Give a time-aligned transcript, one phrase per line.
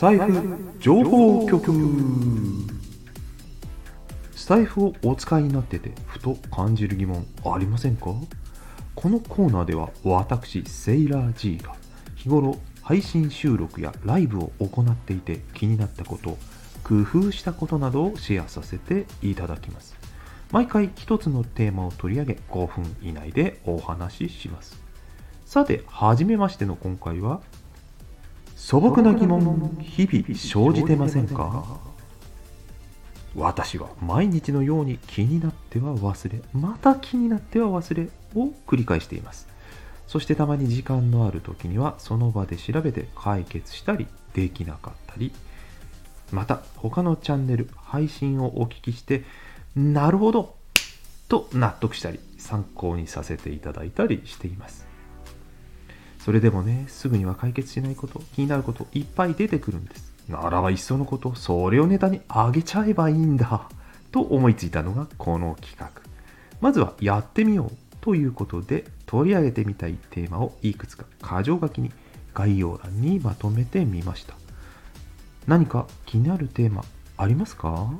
[0.00, 1.72] タイフ情報局。
[4.34, 8.06] スタイフをお使いになっててふと感じる疑問ありませんか？
[8.94, 11.74] このコーナーでは私セイラー G が
[12.14, 16.38] 日頃配信収録やライブを行っていて気になったこと
[16.82, 19.94] 工夫したことなどをシェアさせていただきます。
[20.50, 24.80] 毎回一つのテーマを取り上げ5分以内でお話しします。
[25.44, 27.42] さて初めましての今回は
[28.70, 31.80] 素朴な疑問日々生じてませんか？
[33.34, 39.48] 私は毎日のように気になっては忘れまた気になっては忘れを繰り返しています。
[40.06, 45.32] そしてたまに時間のある時にはその場で調べて解決したりできなかったり
[46.30, 49.24] また他のチャンネル配信をお聞きして
[49.74, 50.54] なるほど
[51.28, 54.86] と納得したり参考にさせていただいたりしています。
[56.20, 60.12] それでもねすぐには解決しないこと気になることいっぱい出てくるんです。
[60.28, 63.68] ならばいっそのことそれをネタにあげちゃえばいいんだ
[64.12, 65.90] と思いついたのがこの企画。
[66.60, 71.90] まずはやってみようということで取り上げてみたいテーマをいくつか箇条書きに
[72.34, 74.34] 概要欄にまとめてみました。
[75.46, 76.84] 何か気になるテーマ
[77.16, 77.90] ありますか？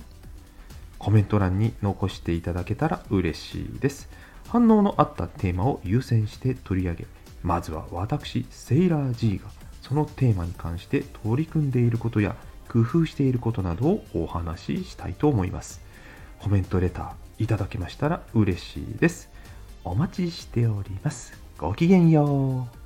[0.98, 4.08] コメント欄に残していただけたら嬉しいです。
[4.48, 7.06] 反応のあったテーマを優先して取り上げ
[7.42, 9.50] まずは私セイラー G が
[9.82, 12.36] そのテーマに関して取り組んでいることや
[12.68, 15.80] 工夫していることなどをお話ししたいと思います。
[16.38, 19.30] コメントレターいただけましたら嬉しいです。
[19.84, 21.32] お待ちしております。
[21.58, 22.79] ごきげんよう。